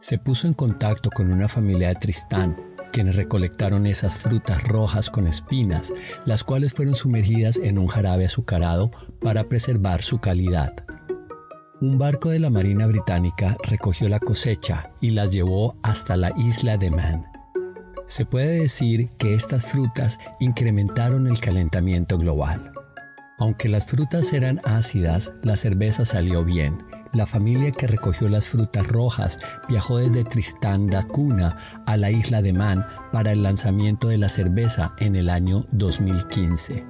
Se 0.00 0.18
puso 0.18 0.48
en 0.48 0.52
contacto 0.52 1.10
con 1.10 1.30
una 1.30 1.46
familia 1.46 1.86
de 1.86 1.94
Tristán, 1.94 2.56
quienes 2.92 3.14
recolectaron 3.14 3.86
esas 3.86 4.18
frutas 4.18 4.64
rojas 4.64 5.10
con 5.10 5.28
espinas, 5.28 5.94
las 6.24 6.42
cuales 6.42 6.74
fueron 6.74 6.96
sumergidas 6.96 7.58
en 7.58 7.78
un 7.78 7.86
jarabe 7.86 8.24
azucarado 8.24 8.90
para 9.20 9.44
preservar 9.44 10.02
su 10.02 10.18
calidad. 10.18 10.74
Un 11.80 11.98
barco 11.98 12.30
de 12.30 12.40
la 12.40 12.50
Marina 12.50 12.88
Británica 12.88 13.56
recogió 13.62 14.08
la 14.08 14.18
cosecha 14.18 14.90
y 15.00 15.10
las 15.10 15.30
llevó 15.30 15.76
hasta 15.84 16.16
la 16.16 16.32
isla 16.36 16.78
de 16.78 16.90
Man. 16.90 17.26
Se 18.06 18.26
puede 18.26 18.58
decir 18.58 19.08
que 19.18 19.34
estas 19.34 19.66
frutas 19.66 20.18
incrementaron 20.40 21.28
el 21.28 21.38
calentamiento 21.38 22.18
global. 22.18 22.72
Aunque 23.38 23.68
las 23.68 23.86
frutas 23.86 24.32
eran 24.32 24.60
ácidas, 24.64 25.32
la 25.42 25.56
cerveza 25.56 26.04
salió 26.04 26.44
bien. 26.44 26.93
La 27.14 27.26
familia 27.26 27.70
que 27.70 27.86
recogió 27.86 28.28
las 28.28 28.48
frutas 28.48 28.86
rojas 28.88 29.38
viajó 29.68 29.98
desde 29.98 30.24
Tristán 30.24 30.88
da 30.88 31.06
Cunha 31.06 31.56
a 31.86 31.96
la 31.96 32.10
isla 32.10 32.42
de 32.42 32.52
Man 32.52 32.84
para 33.12 33.30
el 33.30 33.44
lanzamiento 33.44 34.08
de 34.08 34.18
la 34.18 34.28
cerveza 34.28 34.96
en 34.98 35.14
el 35.14 35.30
año 35.30 35.66
2015. 35.70 36.84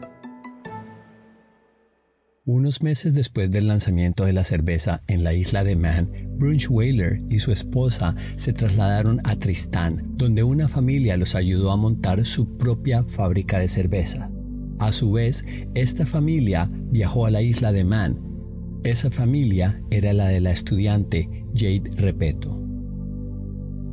Unos 2.47 2.83
meses 2.83 3.13
después 3.13 3.51
del 3.51 3.69
lanzamiento 3.69 4.25
de 4.25 4.33
la 4.33 4.45
cerveza 4.45 5.03
en 5.09 5.25
la 5.25 5.35
isla 5.35 5.63
de 5.63 5.77
Man, 5.77 6.11
Brunch 6.39 6.71
Whaler 6.71 7.21
y 7.29 7.39
su 7.39 7.53
esposa 7.53 8.15
se 8.37 8.55
trasladaron 8.55 9.21
a 9.25 9.37
Tristán, 9.37 10.15
donde 10.17 10.43
una 10.43 10.69
familia 10.69 11.19
los 11.19 11.35
ayudó 11.35 11.71
a 11.71 11.77
montar 11.77 12.25
su 12.25 12.57
propia 12.57 13.05
fábrica 13.05 13.59
de 13.59 13.69
cerveza. 13.69 14.31
A 14.79 14.91
su 14.91 15.13
vez, 15.13 15.45
esta 15.75 16.07
familia 16.07 16.69
viajó 16.91 17.27
a 17.27 17.31
la 17.31 17.43
isla 17.43 17.73
de 17.73 17.85
Man. 17.85 18.34
Esa 18.85 19.11
familia 19.11 19.83
era 19.91 20.13
la 20.13 20.27
de 20.27 20.43
la 20.43 20.51
estudiante 20.51 21.47
Jade 21.55 21.91
Repeto. 21.97 22.61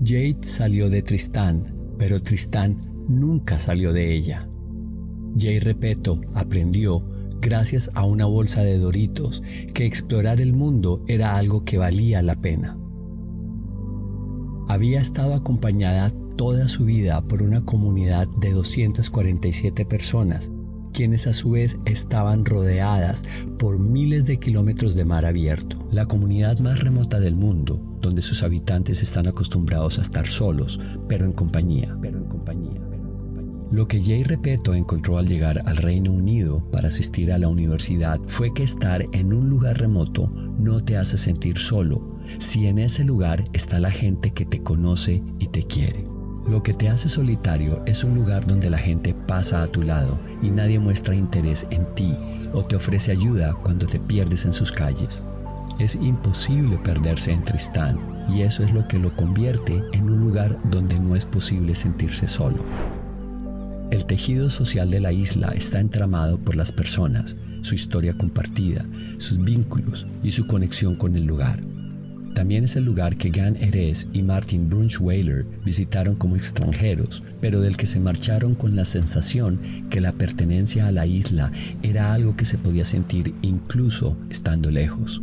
Jade 0.03 0.39
salió 0.41 0.89
de 0.89 1.01
Tristán, 1.01 1.73
pero 1.97 2.21
Tristán 2.21 3.05
nunca 3.07 3.57
salió 3.57 3.93
de 3.93 4.13
ella. 4.13 4.49
Jade 5.37 5.61
Repeto 5.61 6.19
aprendió 6.33 7.07
gracias 7.39 7.89
a 7.93 8.03
una 8.03 8.25
bolsa 8.25 8.63
de 8.63 8.77
Doritos, 8.77 9.41
que 9.73 9.85
explorar 9.85 10.41
el 10.41 10.51
mundo 10.51 11.05
era 11.07 11.37
algo 11.37 11.63
que 11.63 11.77
valía 11.77 12.21
la 12.21 12.35
pena. 12.35 12.77
Había 14.67 14.99
estado 14.99 15.35
acompañada 15.35 16.11
toda 16.35 16.67
su 16.67 16.83
vida 16.83 17.21
por 17.21 17.43
una 17.43 17.63
comunidad 17.63 18.27
de 18.41 18.51
247 18.51 19.85
personas, 19.85 20.51
quienes 20.91 21.27
a 21.27 21.33
su 21.33 21.51
vez 21.51 21.77
estaban 21.85 22.45
rodeadas 22.45 23.23
por 23.57 23.79
miles 23.79 24.25
de 24.25 24.39
kilómetros 24.39 24.95
de 24.95 25.05
mar 25.05 25.25
abierto. 25.25 25.77
La 25.91 26.05
comunidad 26.05 26.59
más 26.59 26.79
remota 26.79 27.19
del 27.19 27.35
mundo, 27.35 27.81
donde 28.01 28.21
sus 28.21 28.43
habitantes 28.43 29.01
están 29.01 29.27
acostumbrados 29.27 29.99
a 29.99 30.01
estar 30.01 30.27
solos, 30.27 30.79
pero 31.07 31.25
en 31.25 31.33
compañía, 31.33 31.97
pero 32.01 32.17
en 32.17 32.25
compañía. 32.25 32.81
Lo 33.71 33.87
que 33.87 34.03
Jay 34.03 34.23
Repeto 34.23 34.75
encontró 34.75 35.17
al 35.17 35.27
llegar 35.27 35.63
al 35.65 35.77
Reino 35.77 36.11
Unido 36.11 36.61
para 36.71 36.89
asistir 36.89 37.31
a 37.31 37.37
la 37.37 37.47
universidad 37.47 38.19
fue 38.27 38.53
que 38.53 38.63
estar 38.63 39.05
en 39.13 39.33
un 39.33 39.49
lugar 39.49 39.77
remoto 39.77 40.29
no 40.59 40.83
te 40.83 40.97
hace 40.97 41.17
sentir 41.17 41.57
solo, 41.57 42.19
si 42.37 42.67
en 42.67 42.79
ese 42.79 43.05
lugar 43.05 43.45
está 43.53 43.79
la 43.79 43.91
gente 43.91 44.31
que 44.31 44.45
te 44.45 44.61
conoce 44.61 45.23
y 45.39 45.47
te 45.47 45.63
quiere. 45.63 46.10
Lo 46.51 46.61
que 46.61 46.73
te 46.73 46.89
hace 46.89 47.07
solitario 47.07 47.81
es 47.85 48.03
un 48.03 48.13
lugar 48.13 48.45
donde 48.45 48.69
la 48.69 48.77
gente 48.77 49.13
pasa 49.13 49.61
a 49.61 49.67
tu 49.67 49.83
lado 49.83 50.19
y 50.41 50.51
nadie 50.51 50.79
muestra 50.79 51.15
interés 51.15 51.65
en 51.69 51.85
ti 51.95 52.13
o 52.51 52.65
te 52.65 52.75
ofrece 52.75 53.13
ayuda 53.13 53.53
cuando 53.53 53.87
te 53.87 53.99
pierdes 53.99 54.43
en 54.43 54.51
sus 54.51 54.69
calles. 54.69 55.23
Es 55.79 55.95
imposible 55.95 56.77
perderse 56.79 57.31
en 57.31 57.45
Tristán 57.45 57.97
y 58.27 58.41
eso 58.41 58.65
es 58.65 58.73
lo 58.73 58.85
que 58.89 58.99
lo 58.99 59.15
convierte 59.15 59.81
en 59.93 60.09
un 60.09 60.19
lugar 60.19 60.59
donde 60.69 60.99
no 60.99 61.15
es 61.15 61.23
posible 61.23 61.73
sentirse 61.73 62.27
solo. 62.27 62.65
El 63.89 64.03
tejido 64.03 64.49
social 64.49 64.91
de 64.91 64.99
la 64.99 65.13
isla 65.13 65.53
está 65.55 65.79
entramado 65.79 66.37
por 66.37 66.57
las 66.57 66.73
personas, 66.73 67.37
su 67.61 67.75
historia 67.75 68.17
compartida, 68.17 68.85
sus 69.19 69.41
vínculos 69.41 70.05
y 70.21 70.33
su 70.33 70.47
conexión 70.47 70.95
con 70.95 71.15
el 71.15 71.23
lugar. 71.23 71.61
También 72.33 72.63
es 72.63 72.75
el 72.75 72.85
lugar 72.85 73.17
que 73.17 73.29
Gan 73.29 73.57
Erez 73.57 74.07
y 74.13 74.23
Martin 74.23 74.69
Brunschweiler 74.69 75.45
visitaron 75.65 76.15
como 76.15 76.35
extranjeros, 76.35 77.23
pero 77.41 77.59
del 77.61 77.77
que 77.77 77.85
se 77.85 77.99
marcharon 77.99 78.55
con 78.55 78.75
la 78.75 78.85
sensación 78.85 79.59
que 79.89 80.01
la 80.01 80.13
pertenencia 80.13 80.87
a 80.87 80.91
la 80.91 81.05
isla 81.05 81.51
era 81.83 82.13
algo 82.13 82.35
que 82.35 82.45
se 82.45 82.57
podía 82.57 82.85
sentir 82.85 83.33
incluso 83.41 84.17
estando 84.29 84.71
lejos. 84.71 85.21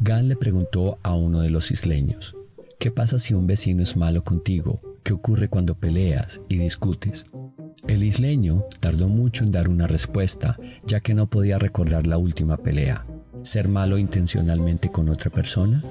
Gan 0.00 0.28
le 0.28 0.34
preguntó 0.34 0.98
a 1.02 1.14
uno 1.14 1.40
de 1.40 1.50
los 1.50 1.70
isleños, 1.70 2.34
¿qué 2.78 2.90
pasa 2.90 3.18
si 3.18 3.34
un 3.34 3.46
vecino 3.46 3.82
es 3.82 3.96
malo 3.96 4.24
contigo? 4.24 4.80
¿Qué 5.04 5.12
ocurre 5.12 5.48
cuando 5.48 5.74
peleas 5.74 6.40
y 6.48 6.56
discutes? 6.56 7.26
El 7.90 8.04
isleño 8.04 8.66
tardó 8.78 9.08
mucho 9.08 9.42
en 9.42 9.50
dar 9.50 9.68
una 9.68 9.88
respuesta, 9.88 10.56
ya 10.86 11.00
que 11.00 11.12
no 11.12 11.26
podía 11.26 11.58
recordar 11.58 12.06
la 12.06 12.18
última 12.18 12.56
pelea. 12.56 13.04
¿Ser 13.42 13.66
malo 13.66 13.98
intencionalmente 13.98 14.92
con 14.92 15.08
otra 15.08 15.28
persona? 15.28 15.82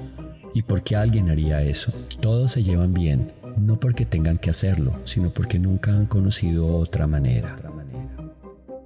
¿Y 0.54 0.62
por 0.62 0.82
qué 0.82 0.96
alguien 0.96 1.28
haría 1.28 1.62
eso? 1.62 1.92
Todos 2.20 2.52
se 2.52 2.62
llevan 2.62 2.94
bien, 2.94 3.32
no 3.58 3.78
porque 3.78 4.06
tengan 4.06 4.38
que 4.38 4.48
hacerlo, 4.48 4.94
sino 5.04 5.28
porque 5.28 5.58
nunca 5.58 5.92
han 5.92 6.06
conocido 6.06 6.74
otra 6.78 7.06
manera. 7.06 7.58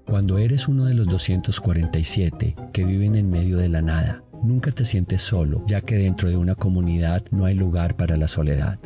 Cuando 0.06 0.38
eres 0.38 0.66
uno 0.66 0.86
de 0.86 0.94
los 0.94 1.06
247 1.06 2.56
que 2.72 2.84
viven 2.84 3.14
en 3.14 3.30
medio 3.30 3.58
de 3.58 3.68
la 3.68 3.80
nada, 3.80 4.24
Nunca 4.42 4.72
te 4.72 4.84
sientes 4.84 5.22
solo, 5.22 5.64
ya 5.66 5.80
que 5.80 5.96
dentro 5.96 6.28
de 6.28 6.36
una 6.36 6.54
comunidad 6.54 7.22
no 7.30 7.46
hay 7.46 7.54
lugar 7.54 7.96
para 7.96 8.14
la 8.16 8.28
soledad. 8.28 8.78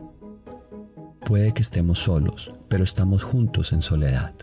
Puede 1.26 1.52
que 1.52 1.62
estemos 1.62 1.98
solos, 1.98 2.52
pero 2.68 2.84
estamos 2.84 3.22
juntos 3.22 3.72
en 3.72 3.82
soledad. 3.82 4.34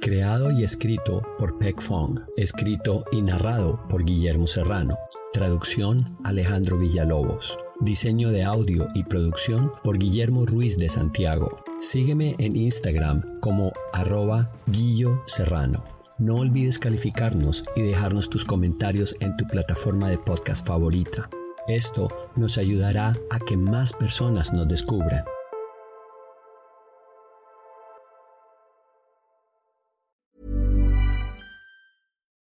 Creado 0.00 0.50
y 0.50 0.64
escrito 0.64 1.22
por 1.38 1.58
Peck 1.58 1.80
Fong, 1.80 2.20
escrito 2.36 3.04
y 3.12 3.20
narrado 3.20 3.86
por 3.88 4.04
Guillermo 4.04 4.46
Serrano. 4.46 4.98
Traducción 5.32 6.06
Alejandro 6.24 6.78
Villalobos. 6.78 7.56
Diseño 7.80 8.30
de 8.30 8.42
audio 8.42 8.88
y 8.94 9.04
producción 9.04 9.72
por 9.84 9.98
Guillermo 9.98 10.46
Ruiz 10.46 10.78
de 10.78 10.88
Santiago. 10.88 11.62
Sígueme 11.80 12.34
en 12.38 12.56
Instagram 12.56 13.40
como 13.40 13.72
arroba 13.92 14.50
Guillo 14.66 15.22
Serrano. 15.26 15.84
No 16.18 16.36
olvides 16.36 16.78
calificarnos 16.78 17.62
y 17.76 17.82
dejarnos 17.82 18.28
tus 18.28 18.44
comentarios 18.44 19.14
en 19.20 19.36
tu 19.36 19.46
plataforma 19.46 20.08
de 20.08 20.18
podcast 20.18 20.66
favorita. 20.66 21.30
Esto 21.70 22.08
nos 22.34 22.58
ayudará 22.58 23.16
a 23.30 23.38
que 23.38 23.56
más 23.56 23.92
personas 23.92 24.52
nos 24.52 24.66
descubran. 24.66 25.24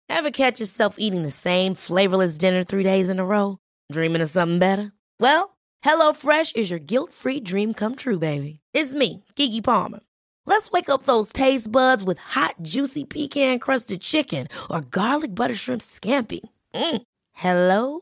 Ever 0.08 0.30
catch 0.30 0.60
yourself 0.60 0.98
eating 1.00 1.24
the 1.24 1.32
same 1.32 1.74
flavorless 1.74 2.38
dinner 2.38 2.64
three 2.64 2.84
days 2.84 3.10
in 3.10 3.20
a 3.20 3.26
row? 3.26 3.58
Dreaming 3.92 4.22
of 4.22 4.30
something 4.30 4.60
better? 4.60 4.92
Well, 5.20 5.58
HelloFresh 5.84 6.56
is 6.56 6.70
your 6.70 6.80
guilt-free 6.80 7.42
dream 7.42 7.74
come 7.74 7.96
true, 7.96 8.20
baby. 8.20 8.60
It's 8.74 8.94
me, 8.94 9.24
Kiki 9.36 9.62
Palmer. 9.62 10.02
Let's 10.46 10.70
wake 10.72 10.90
up 10.90 11.04
those 11.04 11.34
taste 11.34 11.72
buds 11.72 12.04
with 12.04 12.20
hot, 12.20 12.56
juicy 12.62 13.06
pecan-crusted 13.06 14.02
chicken 14.02 14.48
or 14.70 14.82
garlic 14.82 15.34
butter 15.34 15.56
shrimp 15.56 15.82
scampi. 15.82 16.42
Mm. 16.76 17.02
Hello 17.34 18.02